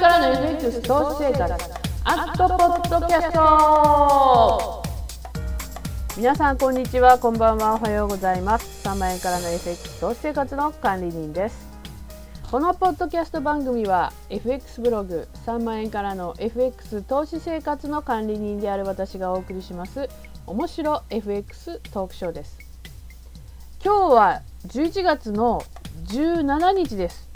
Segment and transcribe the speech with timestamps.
[0.00, 1.52] からの FX 投資生活
[2.04, 4.82] アットポッドキャスト。
[6.16, 8.88] 皆さんこんにちはこんばんはおはようございます。
[8.88, 11.68] 3万円からの FX 投資生活の管理人です。
[12.50, 20.08] このポッドキャスト番組は FX ブログ3万円からの FX 投資生活の管理人である私がお送りします
[20.46, 22.58] 面白 FX トークショーです。
[23.84, 25.62] 今日は11月の
[26.06, 27.28] 17日です。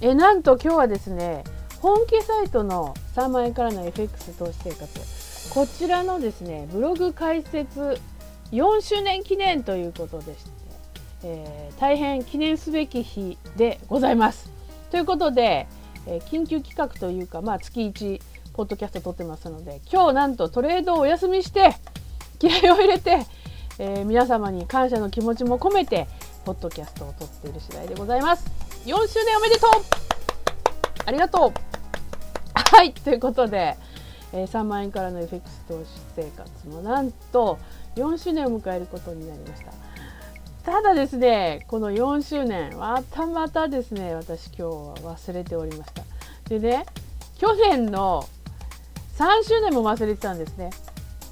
[0.00, 1.44] えなんと今日はですね
[1.80, 7.98] 本気サイトの3万円からの FX 投資生活こちらのですねブログ開設
[8.52, 10.50] 4周年記念ということでして、
[11.24, 14.50] えー、大変記念すべき日でございます。
[14.90, 15.68] ということで、
[16.06, 18.20] えー、緊急企画というか、まあ、月1
[18.52, 21.76] ポッドキャスト撮ってますので今日なんとトレードをお休みして
[22.38, 23.24] 気合を入れて、
[23.78, 26.08] えー、皆様に感謝の気持ちも込めて
[26.44, 28.44] ポッドキャストを撮っている次第でございます。
[28.84, 30.09] 4周年おめでとう
[31.06, 31.52] ありがとう。
[32.54, 33.76] はいということで、
[34.32, 37.58] えー、3万円からの FX 投資生活もなんと
[37.96, 39.72] 4周年を迎えることになりました。
[40.64, 46.02] ただですねこの4周年またまたですね私今日は忘れておりました。
[46.48, 46.86] でね
[47.38, 48.28] 去年の
[49.16, 50.70] 3周年も忘れてたんですね。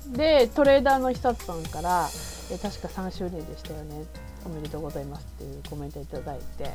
[0.08, 2.08] でトレーダーの久さんから
[2.50, 4.05] え確か3周年でしたよね。
[4.44, 6.70] おめでとうございますっていうコメントいただいて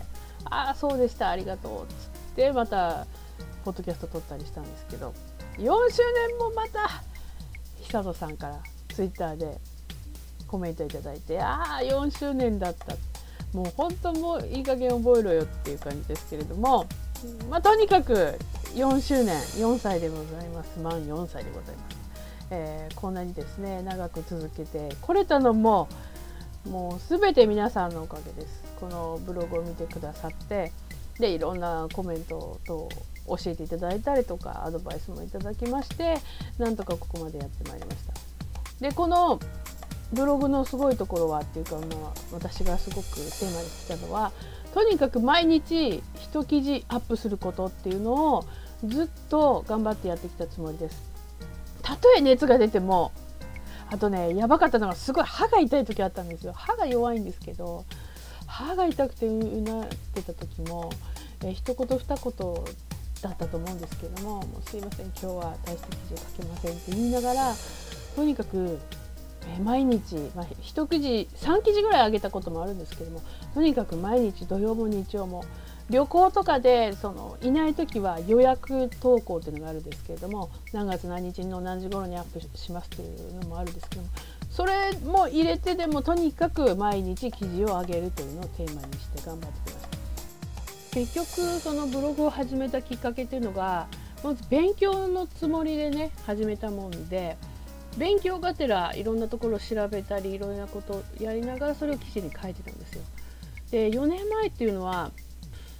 [0.45, 2.22] ああそうでしたありがとうっつって。
[2.53, 3.05] また
[3.63, 5.13] ポッドキャスト撮ったりしたんですけど
[5.57, 7.03] 4周年もまた
[7.81, 8.59] 久人さんから
[8.93, 9.57] ツイッターで
[10.47, 12.95] コメントいただいてああ4周年だった。
[13.53, 16.87] もう本当もういい加減覚えろよっていう感じですけれども
[17.49, 18.37] まあ、とにかく
[18.73, 20.79] 4周年4歳でございます。
[20.79, 21.97] 満4歳でございます、
[22.51, 25.87] えー、こんなにですね長く続けてこれたのも
[26.69, 28.63] もう全て皆さんのおかげです。
[28.79, 30.73] このブログを見てくださって
[31.19, 32.89] でいろんなコメントと
[33.27, 36.17] 教えていただいたりとかアドバイスもいただきまして
[36.57, 38.13] なんとかここまでやってまいりました。
[38.79, 39.39] でこの
[40.11, 44.31] ブログのすごいところはっていうか、まあ、私がすごくテーマにしたのは
[44.73, 48.45] とにかく毎日一記事アップすることっていうのを
[48.85, 51.01] ずっと頑張ってやってきたつもりです。
[51.81, 53.11] たとえ熱が出ても
[53.89, 56.53] あとねやばかったのがすごい歯が痛い時あったんですよ。
[56.53, 57.85] 歯が弱いんですけど
[58.53, 60.91] 歯が痛くてうなってた時も、
[61.43, 62.53] え一言二言
[63.23, 67.55] だったと思うんですけども「もうすいません今日は大した記事を書けません」って言いながら
[68.15, 68.79] とにかく
[69.47, 73.21] え毎日、まあ、1記事3記事ぐらい上げたこともあるんですけども
[73.53, 75.45] とにかく毎日土曜も日曜も
[75.89, 84.07] 旅行とかでそのいない時は予約投稿っていうのがあるんですけれども何月何日の何時頃にアップしますというのもあるんですけども
[84.53, 93.87] それも入れてでもとにかく毎日記事を上げるというのをテーマにして頑張ってきました結局そのブログを始めたきっかけっていうのが
[94.23, 97.35] まず勉強のつもりでね始めたもんで
[97.97, 103.01] 勉強がてらいろんなところを調べたりいろんなことをやりながらそれを記事に書いてたんですよ。
[103.71, 105.11] で4年前っていうのは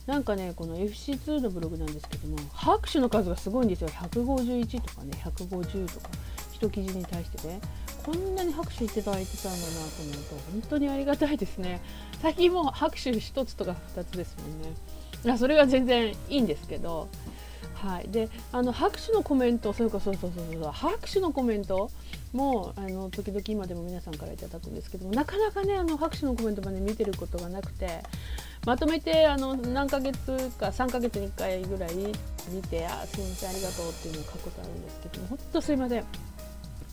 [0.07, 3.89] なんかねこの FC2 のブログなんですけども拍手の数がすごいんですよ。
[3.89, 6.09] 151とかね150とか
[6.51, 7.61] 一記事に対してね。
[8.05, 11.81] こんなに拍手いただいてたんだなと思うと本当にありがたいですね。
[12.21, 14.73] 最近も拍手1つとか2つですもんね。
[15.23, 17.07] いやそれは全然いいんですけど。
[17.83, 21.91] はい、であの拍手のコメントそうかそうそうそうそう拍手のコメント
[22.31, 28.01] もあの時々今でも皆さんからいただくんですけどもなかなかねあの拍手のコメントまで見てることがなくて
[28.65, 30.17] まとめてあの何ヶ月
[30.57, 31.95] か3ヶ月に1回ぐらい
[32.49, 36.05] 見てあすいませんありがとうっていうのを書くことあるんですけども本当すいません。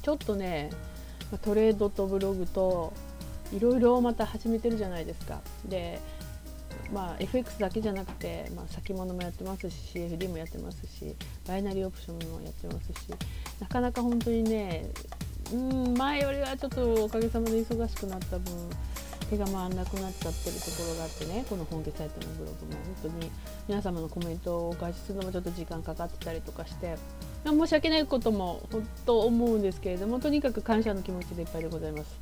[0.03, 0.71] ちょっとね
[1.39, 2.93] トレードとブログと
[3.53, 5.41] いろいろまた始めてるじゃないですか。
[5.67, 6.01] で
[6.93, 11.15] まあ、FX だけじゃなくて、まあ、先物もやってますし CFD もやってますし
[11.47, 13.09] バイナリーオプションもやってますし
[13.61, 14.87] なかなか本当にね
[15.53, 18.53] うん前よりはちょっとおかげさまで忙しくなった分
[19.31, 23.31] 手が回らなくなっちゃってるところがあってねこの本家サイトのブログも本当に
[23.69, 26.97] 皆様のコメントをお返しするのもちょっと時間かかってたりとかして
[27.47, 32.19] 申し訳ないことも本当思うんですけれどもとにかく感謝の気持ちでいっぱいでございます。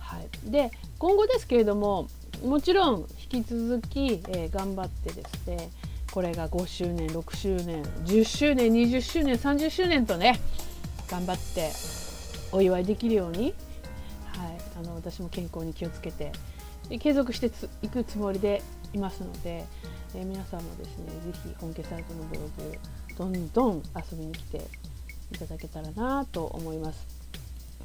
[0.00, 2.08] はい、で今後ですけれども
[2.44, 5.70] もちろん引き続き、えー、頑張ってですね
[6.10, 10.38] これが5周年6周年10周年20周年30周年とね
[11.08, 11.70] 頑張って
[12.52, 13.54] お祝いできるように、
[14.38, 16.32] はい、あの私も健康に気をつけて
[16.98, 17.50] 継続して
[17.82, 18.62] いくつもりで
[18.92, 19.64] いますので、
[20.14, 22.78] え、皆さんもですね是非本家サイトのブログ
[23.16, 24.58] どんどん遊びに来て
[25.32, 27.06] いただけたらなと思います。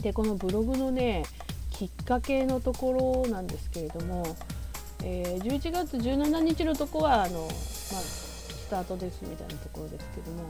[0.01, 1.23] でこのブログのね
[1.71, 4.23] きっかけのところなんですけれども、
[5.03, 10.43] えー、11月17日のとこはあの、まあ、スタートですみたいなところですけども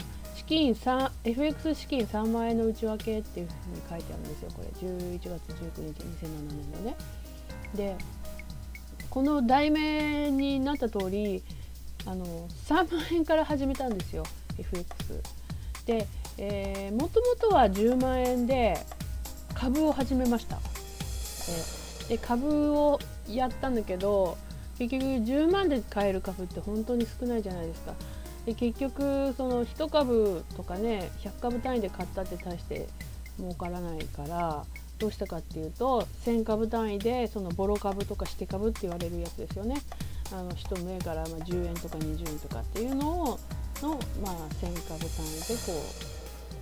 [0.47, 6.95] 資金 FX 資金3万円の内訳っていうふうに書いてあるんですよこれ11月19日2007年のね。
[7.75, 7.97] で
[9.09, 11.43] この題名になった通り
[12.05, 12.25] あの
[12.65, 14.23] 3万円から始めたんですよ
[14.57, 15.21] FX。
[15.85, 16.07] で、
[16.37, 18.77] えー、もともとは10万円で
[19.53, 20.59] 株を始めました。
[22.07, 24.37] えで株をやったんだけど
[24.79, 27.93] 結局10万で買える株って本当に少ないじゃないですか。
[28.47, 32.87] で結局その1株とかね100株単位で買ったって大して
[33.37, 34.63] 儲からないから
[34.97, 39.75] どうしたかっていうと1000株単位でそのボロ株とかして株って言われるやつですよね。
[40.31, 43.39] あの1目からま10円とか20円とかっていうのを
[43.81, 45.73] の、まあ、1000株単位でこ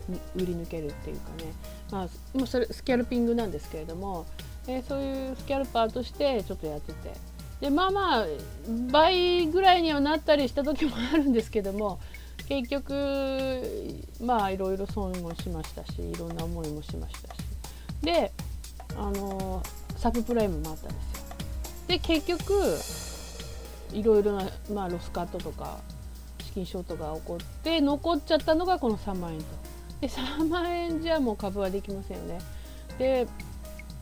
[0.10, 1.54] う売り抜けるっていうかね、
[1.92, 2.10] ま
[2.44, 4.26] あ、それスキャルピングなんですけれども、
[4.68, 7.14] えー、そういうスキャルパーとしてちょっとやってて
[7.62, 8.26] でまあまあ
[8.92, 12.00] 倍ぐらいにはなったりした時もあるんですけども
[12.48, 13.62] 結局
[14.22, 17.40] まあいろいろ損もしましたしいろんな思いもしましたし
[18.02, 18.32] で
[18.98, 19.64] あの
[19.98, 21.26] サブプライムもあったんですよ。
[21.88, 22.54] で結局
[23.94, 25.80] いろいろな、まあ、ロスカットとか
[26.44, 29.46] 資金ショートが起こって残っちゃったのがこの3万円と。
[30.02, 32.40] で3万円じゃもう株はできませんよね。
[32.98, 33.28] で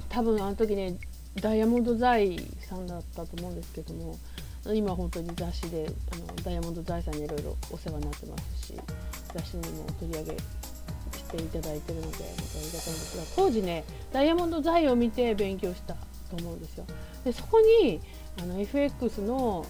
[0.09, 0.97] 多分あの時ね
[1.41, 4.17] ダイヤモンド財さんだったと思うんですけども
[4.73, 8.73] 今本当に雑誌であのダイヤモンド財さんにいろいろお世話になってますし
[9.33, 15.95] 雑誌にも取り上げしていただいてるのでありがたいんですが当時ねダイヤモンド財を見て勉強した
[16.29, 16.85] と思うんですよ。
[17.25, 17.99] でそこに
[18.39, 19.65] あの FX の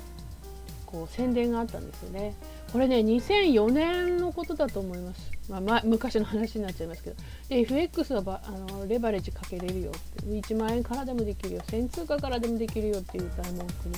[0.85, 2.35] こう宣伝があったんですよね。
[2.71, 5.31] これね2004年のことだと思います。
[5.49, 7.15] まあ、ま昔の話になっちゃいますけど。
[7.49, 10.23] で FX はばあのレバレッジかけれるよって。
[10.23, 11.61] 1万円からでもできるよ。
[11.67, 13.95] 1000通貨からでもできるよっていう大文句に。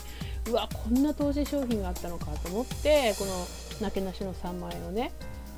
[0.50, 3.32] うわこんな投資商品があったのかと思ってこの
[3.82, 5.12] なけなしの3万円をね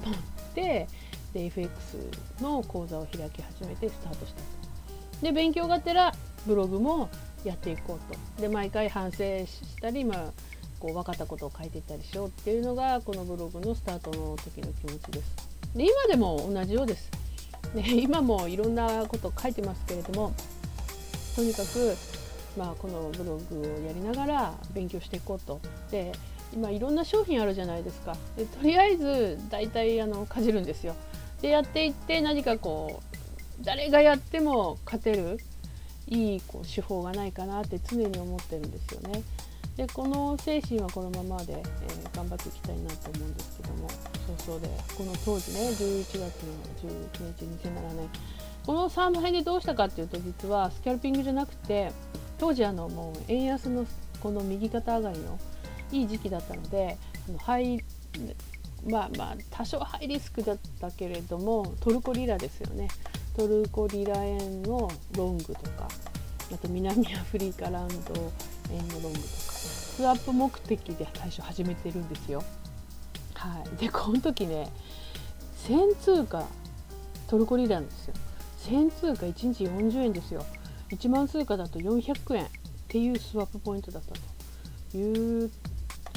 [0.05, 0.15] 持っ
[0.55, 0.87] て
[1.33, 1.97] で FX
[2.41, 4.41] の講座を開き始めてスタートした。
[5.21, 6.13] で勉強がてら
[6.45, 7.09] ブログも
[7.43, 8.41] やっていこうと。
[8.41, 9.47] で毎回反省し
[9.81, 10.33] たり、まあ、
[10.79, 15.35] こう分かったことを書いていったりしようっていうのがこのブログのスタートの時の気持ちです。
[15.75, 17.09] で今でも同じようです。
[17.73, 20.33] で 今もいろんなこと書いてますけれども
[21.35, 21.95] とにかく、
[22.57, 25.59] まあ、このブログをやりながら勉強していこうと。
[25.91, 26.11] で
[26.53, 28.15] 今いろんな商品あるじゃないですか。
[28.37, 30.95] でとりあえず大体あのかじるんですよ。
[31.41, 33.01] でやっていって何かこ
[33.61, 35.39] う誰がやっても勝てる
[36.07, 39.23] いいこう手法がないかなって常に思ってるんですよね。
[39.77, 43.87] でこの精神はこのままで、えー、頑張っていきたいなと思うんですけども
[44.39, 46.29] 早々でこの当時ね11月の
[46.81, 48.09] 11日2007年
[48.65, 51.91] この3万円でどうしたかっていうと実はスキャルピングじゃなくて
[52.39, 53.85] 当時あのもう円安の
[54.19, 55.39] この右肩上がりの
[55.91, 56.97] いい時期だったので
[57.29, 57.83] あのハイ
[58.89, 62.87] まあまあ多少ハイリスクだったけれどもトルコリラですよね。
[63.35, 65.87] トルコリラ円のロングとか
[66.51, 68.31] あと南アフリカランド
[68.71, 72.43] 円のロングとかスワップ目的で最初始めてるんですよ。
[73.33, 74.69] はい、でこの時ね
[75.67, 76.45] 1000通貨
[77.27, 78.13] トルコリラなんですよ。
[78.63, 80.45] 1000通貨1日40円ですよ。
[80.89, 82.47] 1万通貨だと400円っ
[82.87, 84.13] ていうスワップポイントだった
[84.91, 85.51] という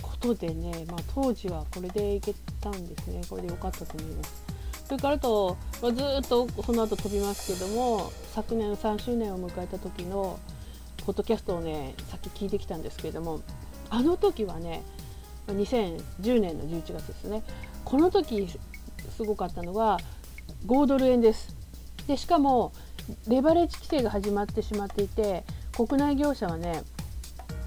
[0.00, 4.44] ことでね、まあ、当時はこれでいけたんですねこれで良かったと思います。
[4.84, 10.38] それからと、まあ、ずっとその後飛びますけども昨年3周年を迎えた時の
[11.04, 13.40] ポッドキャストをねさっき聞いてきたんですけれども
[13.88, 14.83] あの時はね
[15.49, 17.42] 2010年の11月ですね。
[17.85, 18.49] この時
[19.16, 19.99] すごかったのは
[20.66, 21.57] 5ドル円です。
[22.07, 22.73] でしかも
[23.26, 26.83] レバレッジ規制が始まってしまっていて国内業者はね、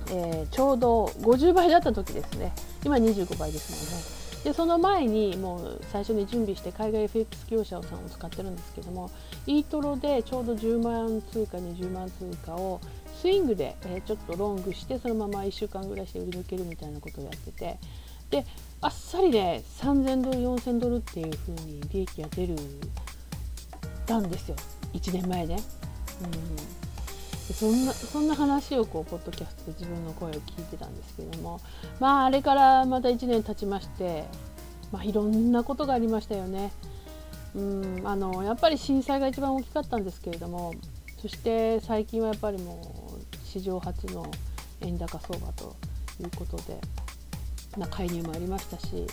[0.10, 2.54] えー、ちょうど50倍だった時ですね。
[2.86, 4.24] 今25倍ですもんね。
[4.44, 9.10] でその前にもう最初に準備して海外 FX 業者さんを使ってるんですけども
[9.48, 12.82] イートロでちょうど10万通貨20万通貨を
[13.24, 17.78] スイングで、えちょっとロングしてそのまま1週間ぐらいして売り抜けるみたいなことをやってて
[18.30, 18.46] で
[18.82, 22.58] あっさりね3000ドル4000ドルっていう風に利益が出る
[24.06, 24.58] たんですよ
[24.94, 25.58] 1年前ね。
[26.22, 26.28] う
[27.52, 31.62] んそんなそんな話をこうポッドキャストで自分の声を聞いてたんですけども
[32.02, 34.26] まああれからまた1年経ちまして、
[34.92, 36.74] まあ、いろんなことがありましたよね。
[37.56, 40.74] うんあのやっぱり震災が一番大きかったんですけれども
[41.22, 43.03] そして最近はやっぱりもう
[43.54, 44.26] 史上初の
[44.82, 45.76] 円高相場と
[46.20, 46.80] いうことで
[47.78, 49.06] な介入もありましたし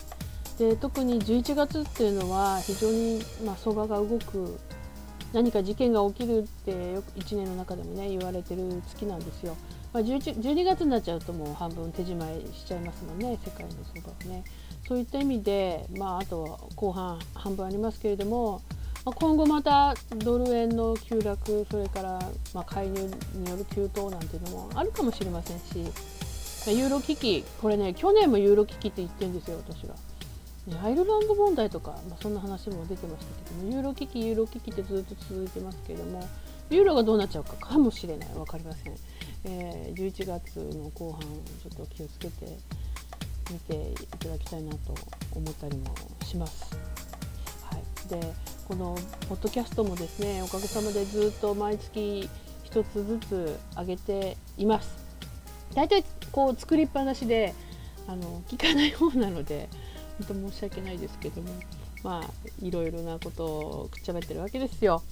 [0.59, 4.59] で特に11月っていうのは非常に、まあ、相場が動く
[5.35, 9.57] 何か事件が起きるってよく1年の中でもね言われてる月なんですよ。
[9.93, 14.45] まあ、12月になっちゃうともう半分手締まいしちゃいますもんね世界の相場はね。
[14.89, 18.63] そういった意味で、まあ、あと後半半分ありますけれども、
[19.05, 22.19] ま、今後またドル円の急落それから
[22.55, 25.93] ま介入による急騰なんていうのもあるかもしれませんし
[26.67, 29.95] ユーロ危機これね去年もユーロ危機って言ってるんですよ私は。
[30.85, 36.29] アイルランド問題とか、まあ、そんな話も出てましたけどもユーロ危機ユーロ危機ってずっと続いてますけれども
[36.69, 38.95] ユーロがどうなっちゃうかかもしれない分かりません、
[39.45, 42.57] えー、11月の後半ちょっと気をつけて
[43.51, 44.95] 見ていただきたいなと
[45.35, 45.93] 思ったりも
[46.25, 46.79] します。
[47.65, 48.33] はい、で
[48.71, 48.97] この
[49.29, 52.31] ポッドキャストもですねおかげさまでずっと毎月
[52.71, 54.97] 1つずつ上げています。
[55.75, 57.53] 大体こう作りっぱなしで
[58.07, 59.69] あの聞かない方なので
[60.25, 61.49] 本当申し訳ないですけども
[62.05, 65.03] まあいろいろなことをくっちゃべってるわけですよ。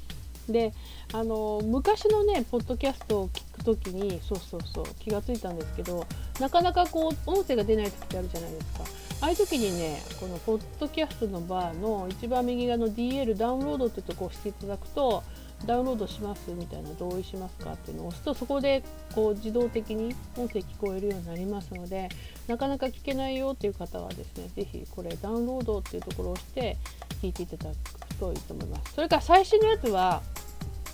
[0.48, 0.72] で
[1.12, 6.06] あの昔のねポッドキャストを聞く時にそうそうそう気が付いたんですけど
[6.38, 15.24] なかなかこう音声が出ない時ってあるじゃないですかああいう時にねこのポッドキャストのバーの一番右側の DL ダウンロードってとこを押していただくと
[15.66, 18.84] ダウンロードしますみたいな同意しますかっていうのを押すとそこで
[19.14, 22.08] こう自動的に音声聞こえるようになりますので
[22.46, 26.76] なかなか聞けないよっていう方はですね是非これダウンロードっていうところを押して
[27.20, 28.94] 聞いていただくといいと思います。
[28.94, 30.22] それから最新のやつは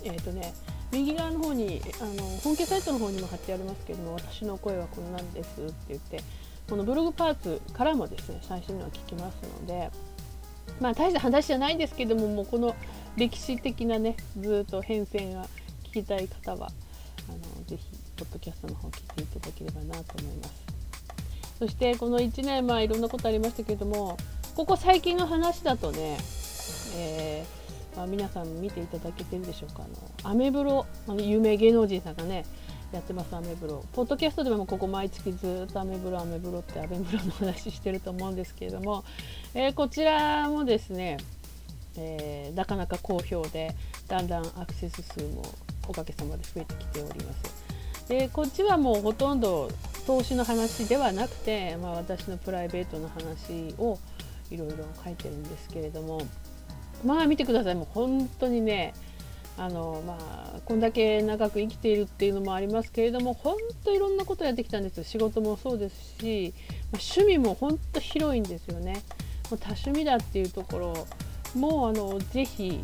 [0.03, 0.51] えっ、ー、とね
[0.91, 6.21] 右側の方にあの本家サイトの方にも貼ってありますけども私の声はこんなんですって言って
[6.69, 9.91] このブログパーツからもですね最新のは聞きますので
[10.79, 12.75] まあ大した話じゃないんですけどももうこの
[13.15, 15.45] 歴史的なねずっと変遷が
[15.83, 16.69] 聞きたい方は
[17.29, 17.85] あのぜひ
[18.17, 20.65] ポッドキャストの方を聞いていただければなと思います。
[21.59, 24.17] そしてこの1年まあいろんなことありましたけども
[24.55, 26.17] ここ最近の話だとね、
[26.97, 27.65] えー
[27.97, 29.83] あ皆さん見ていただけてるでしょうか。
[30.23, 32.45] あのアメブロあの有名芸能人さんがね
[32.95, 33.83] やってますアメブロ。
[33.91, 39.03] ポッドキャストでもここ毎月ずっとアメブロアメブロってアメブロの話してると思うんですけれども、
[39.53, 41.17] えー、こちらもですね、
[41.97, 43.75] えー、なかなか好評で
[44.07, 45.43] だんだんアクセス数も
[45.89, 48.07] おかげさまで増えてきております。
[48.07, 49.69] でこっちはもうほとんど
[50.07, 53.99] 投資の話ではなくて、まあ、私のプライベートの話を
[54.49, 56.21] いろいろ書いてるんですけれども。
[57.03, 57.75] まあ見てください。
[57.75, 58.93] もう本当にね
[59.57, 65.03] あのまあこんだけ長く生きているっていうのもありますけれども本当いろんなことやってきたんです。
[65.03, 66.53] 仕事もそうですし、
[66.91, 69.03] まあ、趣味も本当広いんですよね。
[69.49, 71.07] もう多趣味だっていうところ
[71.55, 72.81] もあのぜひ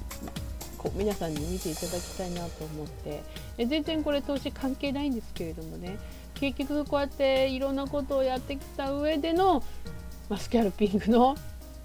[0.78, 3.22] こう皆さんに見ていただきたいなと思って。
[3.58, 5.98] え全然これ投資関係ないんですけれどもね。
[6.36, 9.62] 結局こうやっていろんなことをやってきた上での、
[10.30, 11.36] まあ、スキャルピングの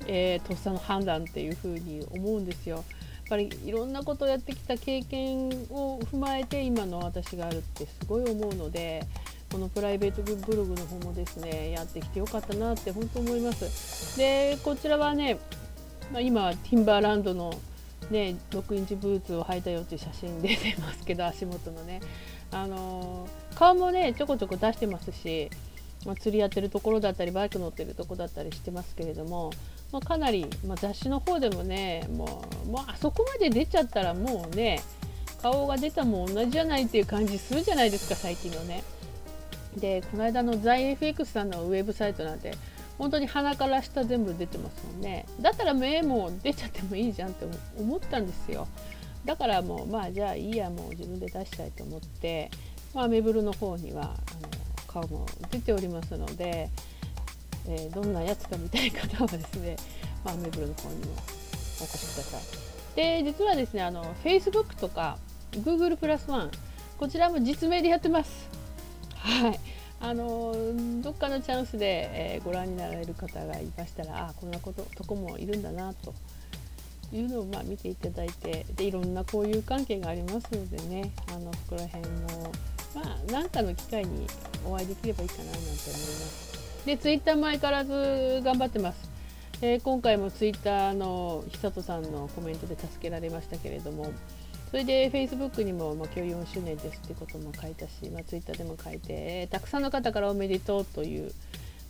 [0.06, 2.84] えー、とっさの判断っていうふうに思うんですよ。
[3.26, 9.04] っぱりいろんなことをやってきた経験を踏まえて今の私があるってすごい思うので
[9.50, 14.16] このプライベートブログの方もですねやってきてよかったなって本当思います。
[14.16, 15.38] でこちらはね、
[16.12, 17.52] まあ、今ティンバーランドの
[18.10, 22.00] ね、6インチブーツを履いたよっていう写真出てますけど足元のね、
[22.52, 25.50] あの、顔もねちょこちょこ出してますし、
[26.04, 29.50] まあ、釣りやってるところだったりバイク乗ってるところだったりしてますけれども
[29.92, 34.82] まあ、かなり、まあ、雑誌の方でもねもうもうあそこまで出ちゃったらもうね
[35.42, 38.82] 顔が出たも同じじゃないっていう感じするじゃないですか最近のね。
[39.76, 42.54] でこの間のザイ FX さんのウェブサイトなんて
[42.98, 47.46] 本当に鼻から下全部出てますもんねだったら目も出ちゃってもいいじゃんって
[47.78, 48.66] 思ったんですよ
[49.24, 52.50] だからもうまあじゃあいいやもう自分で出したいと思って、
[52.94, 54.16] まあ、メブルの方にはあの
[54.86, 56.70] 顔も出ておりますので
[57.68, 59.76] えー、どんなやつか見たい方はですね、
[60.24, 61.12] まあ、メブルの方にも
[61.80, 62.42] お越しください。
[62.96, 65.18] で実はですねあの Facebook とか
[65.52, 66.50] Google プラスワン
[66.98, 68.48] こちらも実名でやってます。
[69.14, 69.60] はい
[69.98, 70.54] あの
[71.00, 76.14] どっかのチャンスで、えー、ご覧になられる方がいましたらあこんなこととこもいるんだなと
[77.12, 82.52] いうのをまあ見ていただいてでいろんな交友関係がありますのでねあのそこら辺も
[82.94, 84.26] まあ何かの機会に
[84.66, 86.55] お会いできればいいかななんて思います。
[86.86, 89.10] でツイッターも相変わらず頑張ってます、
[89.60, 94.12] えー、今回もツイッターの久人さんのコメントで助けられましたけれども
[94.70, 101.32] それで Facebook にも、まあ、今日4周年ですってことも書いたし、まあ、ツイッターでも書いて、えー、たくさんの方からおめでとうという、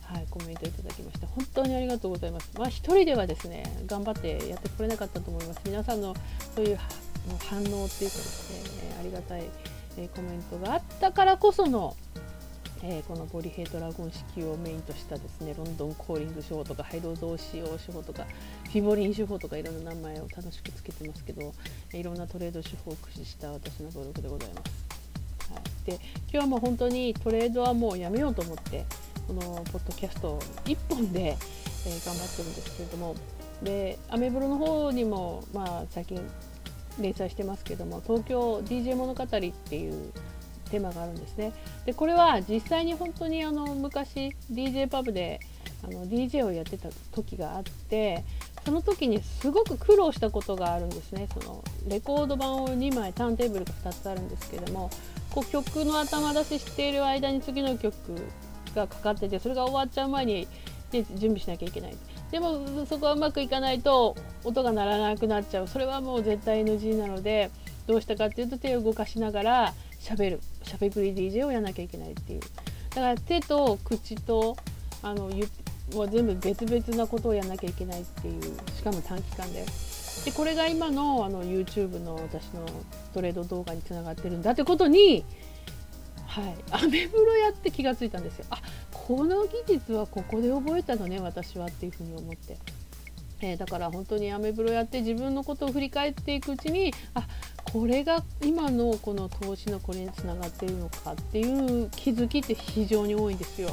[0.01, 1.27] はい、コメントいただきました。
[1.27, 2.49] 本当にありがとうございます。
[2.57, 5.61] まあ一人ではですね頑張ってやってこれなかったと思います。
[5.65, 6.15] 皆さんの
[6.55, 6.79] そういう
[7.47, 9.43] 反応っていうかですねありがたい、
[10.15, 11.95] コメントがあったからこその
[12.83, 18.25] えー、このボリヘイドラゴン式をメインとしたですねロンドンコーリング手法とかハイド増使用手法とか
[18.65, 21.53] フィボリン手法とかいろんな名前を楽しくつけてますけど
[21.93, 25.53] いろんなトレード手法を駆使した私のブログでございます。
[25.53, 28.85] はいて今日はもう本当にトレードはもうやめようと思って
[29.27, 31.37] このポッドキャスト1本で、
[31.85, 33.15] えー、頑張ってるんですけれども
[33.63, 36.21] でアメブロの方にも、まあ、最近
[36.99, 40.11] 連載してますけども東京 DJ 物語っていう
[40.67, 41.53] テーマがあるんですね。
[41.85, 45.39] でこれは実際に本当にあの昔 DJ パブで
[45.83, 48.23] あの DJ をやってた時があって
[48.65, 51.27] その時にすごく苦労したことがあるんですね。
[51.33, 54.89] そのレコード版を2枚ターンテーブルが2つあるんですけども
[55.31, 57.93] こう曲の頭出ししている間に次の曲
[58.75, 60.47] がかかっててそれが終わっちゃう前に、
[60.91, 61.95] で準備しなきゃいけない。
[62.31, 65.67] でもそこはうまくいかないと音が鳴らなくなっちゃう。
[65.67, 67.51] それはもう絶対 NG なので
[67.87, 70.41] どうしたかっていうと手を動かしながらしゃべる。
[70.67, 72.41] しゃべくり DJ をやらなきゃいけないっていう。
[72.89, 74.57] だから手と口と
[75.01, 75.29] あの
[75.93, 78.43] は全部別々なことをやらなきゃいけないっていう
[78.75, 79.65] しかも短期間で。
[80.25, 82.65] でこれが今のあの YouTube の私の
[83.13, 85.23] トレード動画につながってるんだってことに
[86.25, 86.55] はい。
[86.71, 88.45] アメブロやって気がついたんですよ。
[88.49, 92.57] あこの技術はここで覚えたのね私はっていうふうに思って。
[93.39, 97.27] えー、だから本当にアメブロやって自分のことを振り返っていくうちにあ
[97.79, 101.43] これが今のこの投資のこれにつながっているのかってい
[101.83, 103.69] う気づきって非常に多いんですよ。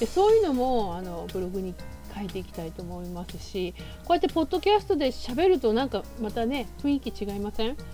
[0.00, 1.72] でそういうのもあのブログに
[2.16, 7.76] 書いていきたいと思いますしこうやってポッドキャストで喋るとなんかまたね雰囲気違いません？
[7.76, 7.86] だか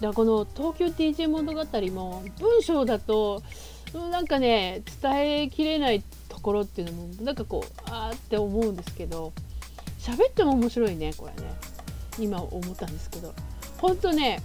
[0.00, 3.42] らこの東京 DJ 物語も文章だと
[4.10, 9.34] なんかね伝えきれないところっていうのもなんかこうあーって思うんですけど
[9.98, 11.50] 喋っても面白いねこれね。
[12.18, 13.34] 今思ったんですけど。
[13.78, 14.40] 本当ね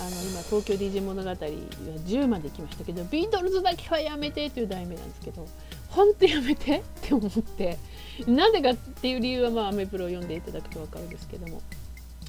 [0.00, 5.46] あの今東京 DJ 物語は10まで来ましたけどビートルズだけはやめてという題名なんですけど
[5.90, 7.78] 本当やめてって思って
[8.26, 11.60] なんでかっていう理由はまあアメプロを読んでいただくと分かるんですけども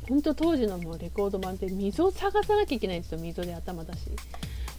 [0.10, 3.20] 本当当時のもうレコード版って溝を探さなきゃいけないんですよ。
[3.20, 4.10] 溝で頭だし。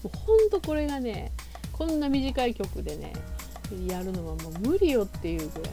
[0.03, 1.33] もう本当これがね
[1.73, 3.12] こんな短い曲でね
[3.88, 5.73] やるのはもう無理よっていうぐらい、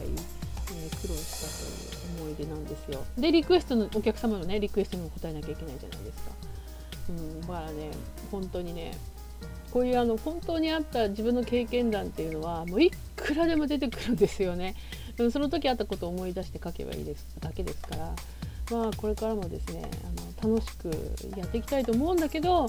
[0.72, 3.04] え、苦労したという思い出なんですよ。
[3.18, 6.30] でリクエストのお客様のねリクエストにも答えなきゃいけないじゃないですか、
[7.10, 7.90] うん、だからね
[8.30, 8.96] 本当にね
[9.70, 14.74] こういうあの本当にあった自分の経験談っていうのはもういくらでも出てくるんですよね。
[15.30, 18.14] その時あったことを思い出して書けばいいですだけですから、
[18.70, 19.82] まあ、これからもですね
[20.40, 20.88] あの楽しく
[21.36, 22.66] やっていきたいと思うんだけど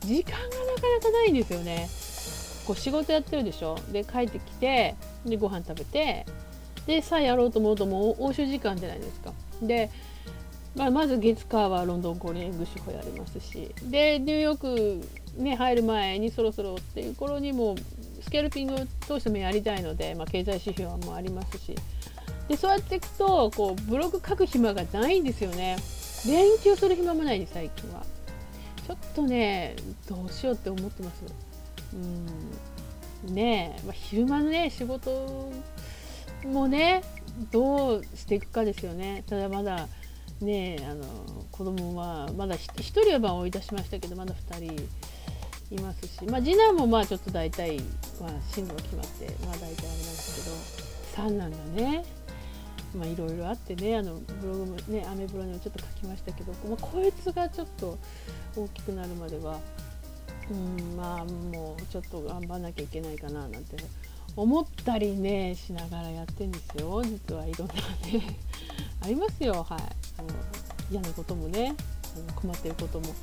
[0.00, 0.56] 時間がなか
[0.96, 1.88] なかないんですよね。
[2.66, 6.26] こう仕事やってるでしょで帰ってきてでご飯食べて
[6.86, 9.32] でさあやろうと思うともう欧州時間じゃないですか。
[9.62, 9.90] で
[10.76, 17.74] まあ、まず月火はロンドン五輪グシホやりますしでニューヨークね、入る前にそろそろっていう頃にも
[18.22, 21.74] スケルピングをどうしてもやりたいので、まあ、経済指標もありますし
[22.48, 25.76] でそうやっていくとこうブログ書く暇がないんですよね。
[26.26, 28.04] 勉強する暇もないね最近は。
[28.86, 29.76] ちょっとね
[30.08, 31.24] どうしようって思ってます。
[33.26, 33.34] うん。
[33.34, 35.50] ねえ、まあ、昼間のね仕事
[36.44, 37.02] もね
[37.50, 39.24] どうしていくかですよね。
[39.26, 39.88] ただまだ
[40.40, 41.04] ねあの
[41.50, 44.88] 子供はまだ1人はまあ追い出しましたけどまだ2人
[45.70, 47.78] いますし、まあ、次男もまあちょっと大体、
[48.20, 52.04] まあ、進路が決まって、まあ、大体あれなんですけど三男がね
[52.94, 57.98] まあいろいろあってねあのブログもねアメブロにもちょっと書きましたけど、まあ、こいつがちょっと
[58.56, 59.58] 大きくなるまでは
[60.50, 63.76] うんまあもうちょっと頑張んなきゃいけないかななんて
[64.36, 67.46] 思ったりねしながらやってんですよ実は。
[67.46, 68.36] いろんなね。
[69.04, 69.66] ありますよ。
[69.68, 69.78] はい。
[70.18, 70.28] あの
[70.90, 71.74] 嫌なこともね
[72.16, 73.14] あの困っていることも。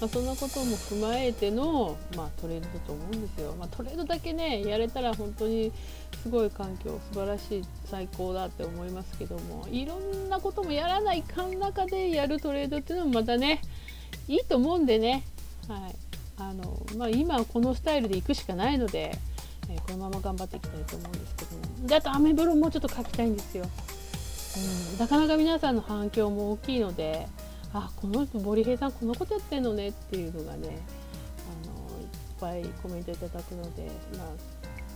[0.00, 3.56] まあ、そんなことも踏まえての、まあ、トレードだと思うんですよ。
[3.58, 5.72] まあ、トレードだけねやれたら本当に
[6.22, 13.60] すごい環境素晴らしい最高だって思いますけどもいろんなこともやらないかん中でやるトレードっていうのもまたね
[14.28, 15.24] いいと思うんでね、
[15.66, 15.96] はい。
[16.36, 19.18] あのまあ、今はこのスタイルでいくしかないので、
[19.68, 21.88] えー、このまま頑張っていきたいと思うんですけども。
[21.88, 23.64] であとアメブロもうちょっと書きたいんですよ。
[24.92, 27.26] うん、なかなか皆さんの反響も大きいので
[27.72, 30.78] あこの人森平さんこのことやってんのねっていうのがね
[31.52, 32.06] あのいっ
[32.40, 34.28] ぱいコメントいただくので、まあ、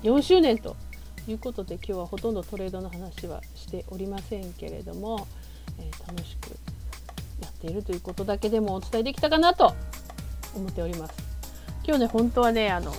[0.02, 0.76] 4周年と
[1.28, 5.26] いうことで今日はほとんどトレードの話はしておりませんけれども、
[5.78, 6.48] えー、楽しく
[7.42, 9.74] やっているということだけでもお伝えできたかなと
[10.54, 11.14] 思っております。
[11.84, 12.92] 今日ね本当はねあの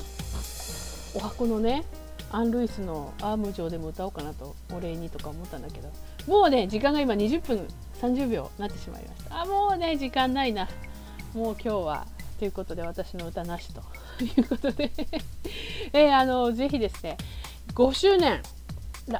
[1.15, 1.85] お箱のね
[2.31, 5.89] アン・ルイスのアーム上でも歌おうかなとお礼にとか思ったんだけど
[6.27, 7.67] もうね時間が今20分
[8.01, 9.41] 30秒なってしまいました。
[9.41, 10.67] あもうね時間ないな。
[11.33, 12.07] もう今日は
[12.39, 13.81] ということで私の歌なしと。
[14.23, 14.91] いうことで。
[15.93, 17.17] えー、あのぜひですね
[17.73, 18.41] 5周年。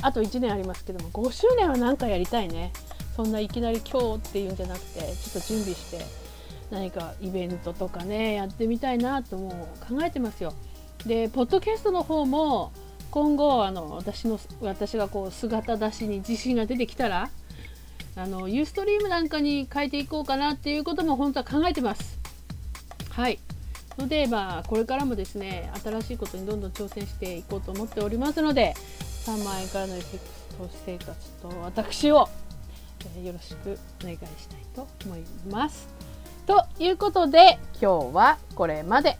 [0.01, 2.71] あと1年ありますけども5周年は何かやりたいね。
[3.15, 5.99] そんないきなり今日っていうんじゃなくてちょっと準備して
[6.71, 10.53] 何かイベントとかねやってみたいなとも考えてますよ。
[11.05, 12.71] でポッドキャストの方も
[13.13, 17.29] 今後あの私の私がこう姿出しに自信が出てきたら
[18.15, 22.17] あのユーストリームなんかに変えていこうかなっていうことも本当は考えてます。
[23.11, 23.37] はい
[23.99, 28.73] のでまあこれからもですね新しいことにどんどん挑戦していこうと思っておりますので
[29.27, 30.19] 3万円からの FX
[30.57, 32.27] 投資生活と私を、
[33.15, 35.21] えよろしくお願いしたいと思い
[35.51, 35.87] ます。
[36.47, 39.19] ということで今日はこれまで。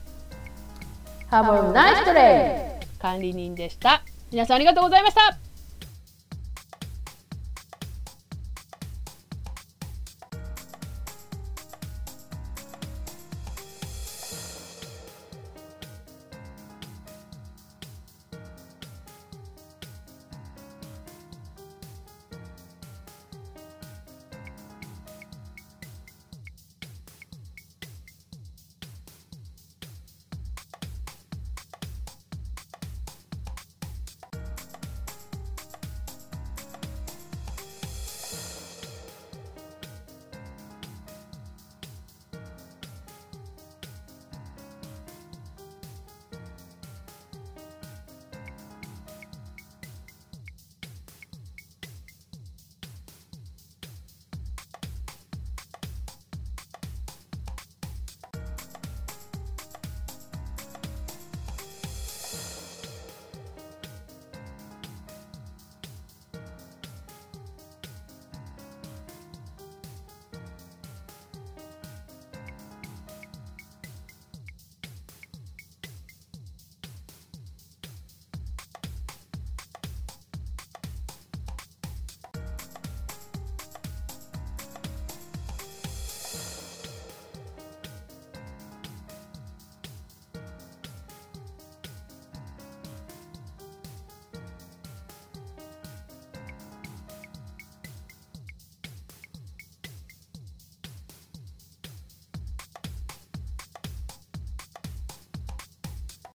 [1.30, 2.73] Have a nice day!
[3.04, 4.02] 管理人でした。
[4.32, 5.43] 皆さんありがとうございました。